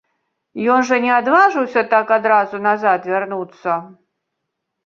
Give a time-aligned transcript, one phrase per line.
[0.75, 3.77] Ён жа не адважыўся так адразу назад вярнуцца.